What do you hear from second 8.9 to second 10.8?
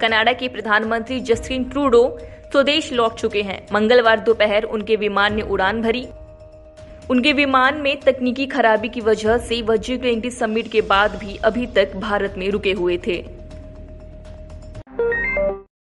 वजह से वह जी ट्वेंटी समिट के